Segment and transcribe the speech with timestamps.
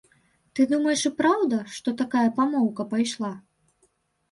[0.59, 3.33] Ты думаеш і праўда, што такая памоўка пайшла?